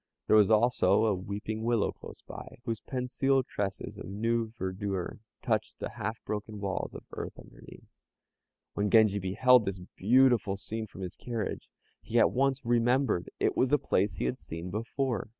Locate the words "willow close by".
1.61-2.57